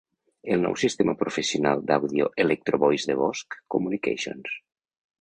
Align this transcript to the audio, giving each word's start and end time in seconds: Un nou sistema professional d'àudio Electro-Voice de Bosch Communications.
Un 0.53 0.63
nou 0.67 0.77
sistema 0.83 1.15
professional 1.19 1.85
d'àudio 1.91 2.31
Electro-Voice 2.47 3.13
de 3.13 3.21
Bosch 3.23 3.63
Communications. 3.77 4.61